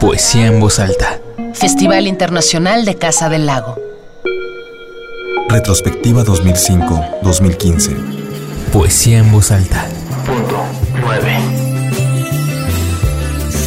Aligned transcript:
Poesía 0.00 0.46
en 0.46 0.60
voz 0.60 0.78
alta. 0.78 1.20
Festival 1.52 2.06
Internacional 2.06 2.84
de 2.84 2.94
Casa 2.96 3.28
del 3.28 3.46
Lago. 3.46 3.76
Retrospectiva 5.48 6.24
2005-2015. 6.24 7.96
Poesía 8.72 9.18
en 9.18 9.32
voz 9.32 9.50
alta. 9.50 9.86
Punto 10.26 10.62
9. 11.00 11.38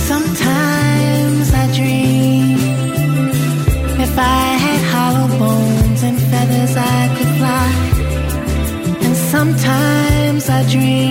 Sometimes 0.08 1.54
I 1.54 1.68
dream 1.76 2.58
if 4.00 4.18
I 4.18 4.58
had 4.58 4.82
hollow 4.94 5.28
bones 5.38 6.04
and 6.04 6.20
feathers 6.32 6.76
I 6.76 7.10
could 7.16 7.32
fly. 7.38 7.70
And 9.06 9.16
sometimes 9.16 10.50
I 10.50 10.64
dream 10.70 11.11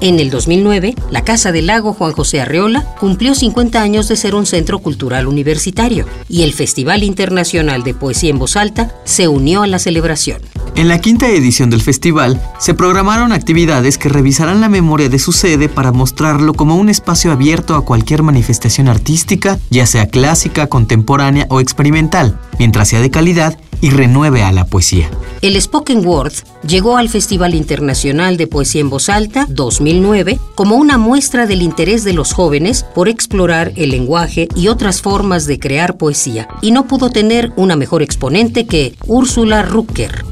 En 0.00 0.20
el 0.20 0.30
2009, 0.30 0.94
la 1.10 1.24
Casa 1.24 1.50
del 1.50 1.66
Lago 1.66 1.92
Juan 1.92 2.12
José 2.12 2.40
Arreola 2.40 2.84
cumplió 3.00 3.34
50 3.34 3.82
años 3.82 4.06
de 4.06 4.14
ser 4.14 4.36
un 4.36 4.46
centro 4.46 4.78
cultural 4.78 5.26
universitario 5.26 6.06
y 6.28 6.42
el 6.42 6.52
Festival 6.52 7.02
Internacional 7.02 7.82
de 7.82 7.94
Poesía 7.94 8.30
en 8.30 8.38
Voz 8.38 8.56
Alta 8.56 8.94
se 9.04 9.26
unió 9.26 9.62
a 9.62 9.66
la 9.66 9.80
celebración. 9.80 10.40
En 10.76 10.86
la 10.86 11.00
quinta 11.00 11.28
edición 11.28 11.70
del 11.70 11.80
festival 11.80 12.40
se 12.60 12.74
programaron 12.74 13.32
actividades 13.32 13.98
que 13.98 14.08
revisarán 14.08 14.60
la 14.60 14.68
memoria 14.68 15.08
de 15.08 15.18
su 15.18 15.32
sede 15.32 15.68
para 15.68 15.90
mostrarlo 15.90 16.54
como 16.54 16.76
un 16.76 16.88
espacio 16.88 17.32
abierto 17.32 17.74
a 17.74 17.84
cualquier 17.84 18.22
manifestación 18.22 18.86
artística, 18.86 19.58
ya 19.70 19.86
sea 19.86 20.06
clásica, 20.06 20.68
contemporánea 20.68 21.48
o 21.50 21.58
experimental, 21.58 22.38
mientras 22.60 22.90
sea 22.90 23.00
de 23.00 23.10
calidad 23.10 23.58
y 23.80 23.90
renueve 23.90 24.42
a 24.42 24.52
la 24.52 24.64
poesía. 24.64 25.10
El 25.40 25.60
Spoken 25.60 26.04
Word 26.04 26.32
llegó 26.66 26.96
al 26.96 27.08
Festival 27.08 27.54
Internacional 27.54 28.36
de 28.36 28.46
Poesía 28.46 28.80
en 28.80 28.90
Voz 28.90 29.08
Alta 29.08 29.46
2009 29.48 30.38
como 30.54 30.76
una 30.76 30.98
muestra 30.98 31.46
del 31.46 31.62
interés 31.62 32.02
de 32.02 32.12
los 32.12 32.32
jóvenes 32.32 32.84
por 32.94 33.08
explorar 33.08 33.72
el 33.76 33.90
lenguaje 33.90 34.48
y 34.56 34.68
otras 34.68 35.00
formas 35.00 35.46
de 35.46 35.58
crear 35.58 35.96
poesía, 35.96 36.48
y 36.60 36.72
no 36.72 36.86
pudo 36.86 37.10
tener 37.10 37.52
una 37.56 37.76
mejor 37.76 38.02
exponente 38.02 38.66
que 38.66 38.96
Úrsula 39.06 39.62
Rucker. 39.62 40.24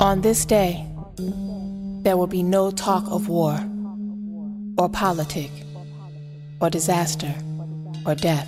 On 0.00 0.22
this 0.22 0.46
day, 0.46 0.84
there 2.04 2.14
will 2.14 2.28
be 2.28 2.42
no 2.42 2.70
talk 2.70 3.10
of 3.10 3.28
war, 3.28 3.60
or 4.76 4.88
politic, 4.88 5.50
or 6.60 6.70
disaster, 6.70 7.34
or 8.04 8.14
death. 8.14 8.46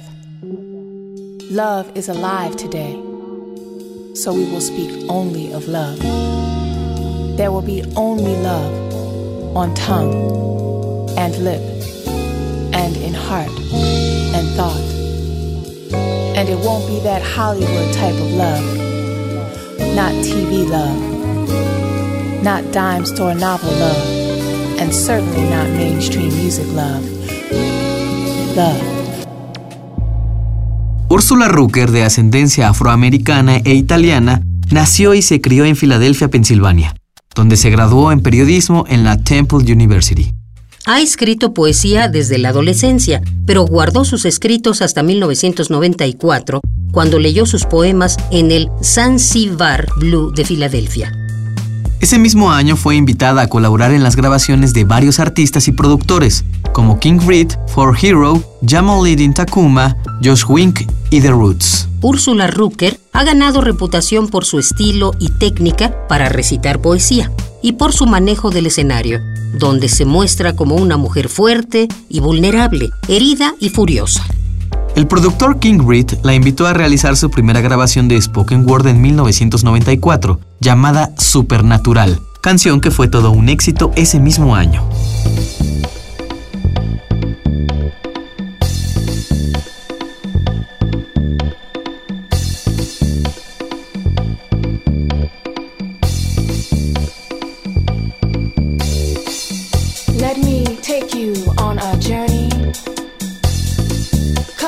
Love 1.50 1.90
is 1.96 2.08
alive 2.08 2.56
today, 2.56 2.96
so 4.14 4.33
we 4.33 4.44
will 4.50 4.61
speak 4.61 4.91
only 5.08 5.53
of 5.53 5.69
love. 5.69 5.98
There 7.36 7.50
will 7.53 7.62
be 7.62 7.83
only 7.97 8.36
love 8.36 9.56
on 9.56 9.75
tongue 9.75 10.14
and 11.19 11.36
lip, 11.39 11.62
and 12.72 12.97
in 12.97 13.14
heart 13.14 13.50
and 13.50 14.48
thought. 14.56 14.86
And 16.36 16.48
it 16.48 16.58
won't 16.58 16.86
be 16.86 17.00
that 17.00 17.22
Hollywood 17.22 17.94
type 17.94 18.14
of 18.14 18.33
love, 18.33 18.64
not 19.94 20.12
TV 20.24 20.69
love 20.69 21.11
not 22.42 22.72
dime 22.72 23.05
store 23.05 23.34
novel 23.34 23.70
love, 23.72 24.06
and 24.80 24.95
certainly 24.95 25.48
not 25.50 25.69
mainstream 25.70 26.28
music 26.28 26.67
love. 26.69 27.05
Love. 28.56 28.99
Úrsula 31.12 31.48
Rucker, 31.48 31.91
de 31.91 32.05
ascendencia 32.05 32.69
afroamericana 32.69 33.56
e 33.64 33.75
italiana, 33.75 34.42
nació 34.70 35.12
y 35.14 35.22
se 35.22 35.41
crió 35.41 35.64
en 35.64 35.75
Filadelfia, 35.75 36.28
Pensilvania, 36.28 36.94
donde 37.34 37.56
se 37.56 37.69
graduó 37.69 38.12
en 38.12 38.20
periodismo 38.20 38.84
en 38.89 39.02
la 39.02 39.20
Temple 39.20 39.58
University. 39.72 40.33
Ha 40.86 41.00
escrito 41.00 41.52
poesía 41.52 42.06
desde 42.06 42.39
la 42.39 42.50
adolescencia, 42.50 43.23
pero 43.45 43.64
guardó 43.64 44.05
sus 44.05 44.24
escritos 44.24 44.83
hasta 44.83 45.02
1994, 45.02 46.61
cuando 46.92 47.18
leyó 47.18 47.45
sus 47.45 47.64
poemas 47.64 48.17
en 48.30 48.52
el 48.52 48.68
Zanzibar 48.80 49.89
Blue 49.96 50.30
de 50.30 50.45
Filadelfia. 50.45 51.13
Ese 52.01 52.20
mismo 52.20 52.52
año 52.52 52.77
fue 52.77 52.95
invitada 52.95 53.42
a 53.42 53.48
colaborar 53.48 53.90
en 53.90 54.05
las 54.05 54.14
grabaciones 54.14 54.74
de 54.74 54.84
varios 54.84 55.18
artistas 55.18 55.67
y 55.67 55.73
productores, 55.73 56.45
como 56.73 57.01
King 57.01 57.18
Reed, 57.27 57.48
For 57.67 57.98
Hero, 58.01 58.40
Jamaluddin 58.64 59.34
Takuma, 59.34 59.96
Josh 60.23 60.45
Wink 60.48 60.83
y 61.10 61.20
The 61.20 61.30
Roots. 61.30 61.88
Úrsula 62.00 62.46
Rucker 62.46 62.98
ha 63.12 63.24
ganado 63.24 63.60
reputación 63.60 64.28
por 64.28 64.44
su 64.44 64.58
estilo 64.58 65.12
y 65.18 65.28
técnica 65.28 66.06
para 66.08 66.28
recitar 66.28 66.80
poesía 66.80 67.30
y 67.62 67.72
por 67.72 67.92
su 67.92 68.06
manejo 68.06 68.50
del 68.50 68.66
escenario, 68.66 69.20
donde 69.58 69.88
se 69.88 70.04
muestra 70.04 70.54
como 70.56 70.76
una 70.76 70.96
mujer 70.96 71.28
fuerte 71.28 71.88
y 72.08 72.20
vulnerable, 72.20 72.90
herida 73.08 73.54
y 73.60 73.68
furiosa. 73.68 74.24
El 74.96 75.06
productor 75.06 75.58
King 75.60 75.86
Reed 75.86 76.12
la 76.22 76.34
invitó 76.34 76.66
a 76.66 76.72
realizar 76.72 77.16
su 77.16 77.30
primera 77.30 77.60
grabación 77.60 78.08
de 78.08 78.20
Spoken 78.20 78.68
Word 78.68 78.88
en 78.88 79.00
1994, 79.00 80.40
llamada 80.60 81.12
Supernatural, 81.16 82.20
canción 82.40 82.80
que 82.80 82.90
fue 82.90 83.08
todo 83.08 83.30
un 83.30 83.48
éxito 83.48 83.92
ese 83.94 84.18
mismo 84.18 84.56
año. 84.56 84.82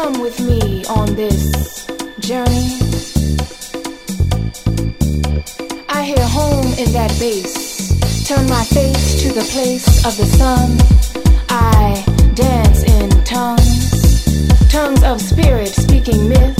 Come 0.02 0.20
with 0.20 0.40
me 0.40 0.84
on 0.86 1.14
this 1.14 1.86
journey. 2.18 2.74
I 5.88 6.02
hear 6.02 6.26
home 6.26 6.66
in 6.74 6.90
that 6.90 7.14
bass. 7.20 8.26
Turn 8.26 8.44
my 8.48 8.64
face 8.64 9.22
to 9.22 9.28
the 9.32 9.46
place 9.52 10.04
of 10.04 10.16
the 10.16 10.26
sun. 10.26 10.70
I 11.48 12.02
dance 12.34 12.82
in 12.82 13.10
tongues, 13.22 14.72
tongues 14.72 15.04
of 15.04 15.20
spirit 15.20 15.68
speaking 15.68 16.28
myth. 16.28 16.58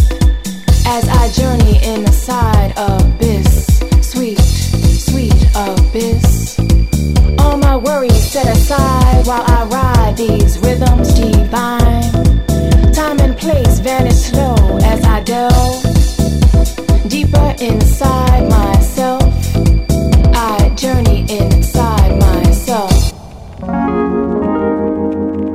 As 0.87 1.09
I 1.09 1.29
journey 1.33 1.83
inside 1.83 2.75
abyss, 2.77 3.81
sweet, 4.03 4.39
sweet 4.39 5.43
abyss. 5.57 6.61
All 7.41 7.57
my 7.57 7.77
worries 7.77 8.23
set 8.23 8.47
aside 8.47 9.27
while 9.27 9.43
I 9.49 9.65
ride 9.65 10.17
these 10.17 10.61
rhythms 10.61 11.13
divine. 11.15 11.92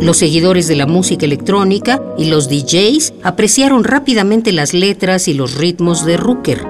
Los 0.02 0.18
seguidores 0.18 0.68
de 0.68 0.76
la 0.76 0.86
música 0.86 1.26
electrónica 1.26 2.02
y 2.18 2.26
los 2.26 2.50
DJs 2.50 3.14
apreciaron 3.24 3.86
rápidamente 3.86 4.52
las 4.52 4.74
letras 4.74 5.30
y 5.30 5.34
los 5.34 5.56
ritmos 5.56 6.06
de 6.06 6.18
Rucker 6.18 6.66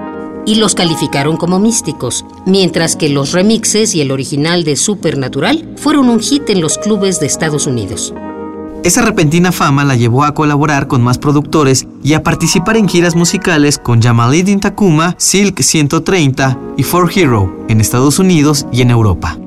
y 0.45 0.56
los 0.56 0.75
calificaron 0.75 1.38
como 1.38 1.59
místicos, 1.59 2.24
mientras 2.45 2.95
que 2.95 3.09
los 3.09 3.34
remixes 3.34 3.95
y 3.95 4.01
el 4.01 4.12
original 4.12 4.63
de 4.63 4.75
Supernatural 4.75 5.74
fueron 5.75 6.09
un 6.09 6.19
hit 6.19 6.50
en 6.50 6.62
los 6.62 6.78
clubes 6.78 7.19
de 7.19 7.25
Estados 7.25 7.68
Unidos. 7.68 8.13
Esa 8.88 9.02
repentina 9.02 9.52
fama 9.52 9.84
la 9.84 9.98
llevó 9.98 10.24
a 10.24 10.34
colaborar 10.34 10.88
con 10.88 11.03
más 11.03 11.18
productores 11.18 11.86
y 12.03 12.14
a 12.14 12.24
participar 12.24 12.78
en 12.78 12.88
giras 12.88 13.18
musicales 13.18 13.78
con 13.78 14.02
Jamaluddin 14.02 14.62
Takuma, 14.62 15.14
Silk 15.18 15.62
130 15.62 16.58
y 16.78 16.84
For 16.84 17.12
Hero 17.14 17.66
en 17.68 17.81
Estados 17.81 18.18
Unidos 18.18 18.66
y 18.72 18.84
en 18.84 18.89
Europa. 18.92 19.38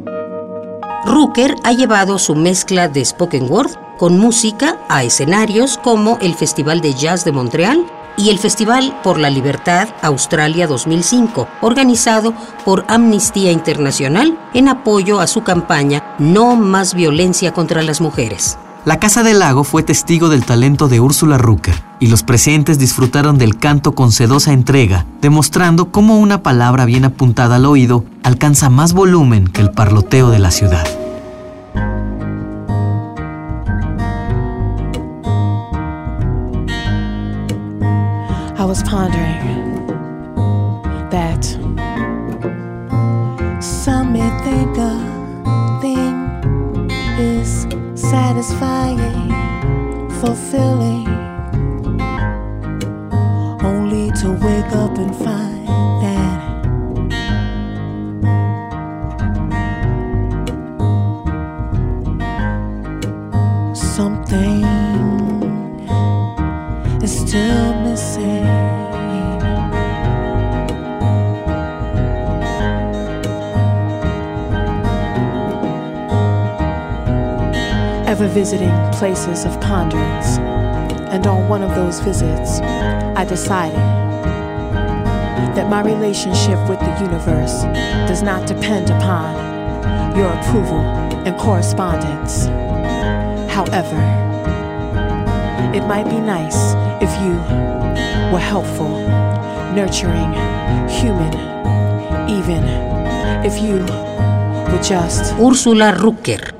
Rucker 1.06 1.56
ha 1.64 1.72
llevado 1.72 2.18
su 2.18 2.34
mezcla 2.34 2.88
de 2.88 3.02
spoken 3.02 3.50
word 3.50 3.70
con 3.98 4.18
música 4.18 4.76
a 4.90 5.04
escenarios 5.04 5.78
como 5.78 6.18
el 6.20 6.34
Festival 6.34 6.82
de 6.82 6.92
Jazz 6.92 7.24
de 7.24 7.32
Montreal 7.32 7.86
y 8.18 8.28
el 8.28 8.38
Festival 8.38 9.00
por 9.02 9.18
la 9.18 9.30
Libertad 9.30 9.88
Australia 10.02 10.66
2005, 10.66 11.48
organizado 11.62 12.34
por 12.66 12.84
Amnistía 12.88 13.52
Internacional 13.52 14.38
en 14.52 14.68
apoyo 14.68 15.18
a 15.18 15.26
su 15.26 15.42
campaña 15.42 16.14
No 16.18 16.56
más 16.56 16.92
violencia 16.92 17.54
contra 17.54 17.82
las 17.82 18.02
mujeres. 18.02 18.58
La 18.86 18.98
Casa 18.98 19.22
del 19.22 19.40
Lago 19.40 19.62
fue 19.62 19.82
testigo 19.82 20.30
del 20.30 20.46
talento 20.46 20.88
de 20.88 21.00
Úrsula 21.00 21.36
Rucker 21.36 21.74
y 21.98 22.06
los 22.06 22.22
presentes 22.22 22.78
disfrutaron 22.78 23.36
del 23.36 23.58
canto 23.58 23.92
con 23.92 24.10
sedosa 24.10 24.54
entrega, 24.54 25.04
demostrando 25.20 25.92
cómo 25.92 26.18
una 26.18 26.42
palabra 26.42 26.86
bien 26.86 27.04
apuntada 27.04 27.56
al 27.56 27.66
oído 27.66 28.06
alcanza 28.22 28.70
más 28.70 28.94
volumen 28.94 29.48
que 29.48 29.60
el 29.60 29.70
parloteo 29.70 30.30
de 30.30 30.38
la 30.38 30.50
ciudad. 30.50 30.86
satisfying, 48.42 49.30
fulfilling. 50.20 51.06
Only 53.62 54.10
to 54.12 54.32
wake 54.32 54.72
up 54.72 54.96
and 54.96 55.14
find 55.14 55.68
that 56.02 56.40
something. 63.76 64.69
Ever 78.20 78.34
visiting 78.34 78.70
places 78.92 79.46
of 79.46 79.58
ponderance. 79.62 80.36
And 81.08 81.26
on 81.26 81.48
one 81.48 81.62
of 81.62 81.74
those 81.74 82.00
visits, 82.00 82.60
I 82.60 83.24
decided 83.24 83.78
that 85.56 85.70
my 85.70 85.80
relationship 85.80 86.58
with 86.68 86.80
the 86.80 86.98
universe 87.00 87.62
does 88.08 88.22
not 88.22 88.46
depend 88.46 88.90
upon 88.90 90.16
your 90.16 90.28
approval 90.28 90.80
and 91.24 91.34
correspondence. 91.38 92.44
However, 93.50 93.96
it 95.74 95.86
might 95.86 96.04
be 96.10 96.20
nice 96.20 96.74
if 97.00 97.10
you 97.22 97.32
were 98.30 98.38
helpful, 98.38 98.90
nurturing, 99.74 100.32
human, 100.90 101.32
even 102.28 102.62
if 103.46 103.58
you 103.62 103.76
were 104.70 104.82
just 104.82 105.32
Úrsula 105.36 105.92
Rucker. 106.02 106.59